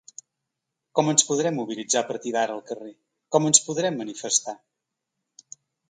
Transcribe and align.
Com 0.99 1.11
ens 1.11 1.25
podrem 1.31 1.55
mobilitzar 1.59 2.03
a 2.03 2.09
partir 2.09 2.33
d’ara 2.37 2.57
al 2.57 2.65
carrer, 2.73 2.91
com 3.37 3.49
ens 3.51 3.63
podrem 3.69 4.03
manifestar? 4.05 4.61